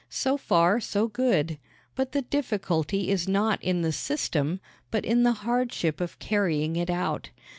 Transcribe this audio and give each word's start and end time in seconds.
So 0.09 0.35
far 0.35 0.79
so 0.79 1.07
good; 1.07 1.59
but 1.93 2.11
the 2.11 2.23
difficulty 2.23 3.11
is 3.11 3.27
not 3.27 3.63
in 3.63 3.83
the 3.83 3.91
system, 3.91 4.59
but 4.89 5.05
in 5.05 5.21
the 5.21 5.31
hardship 5.45 6.01
of 6.01 6.17
carrying 6.17 6.75
it 6.75 6.89
out. 6.89 7.29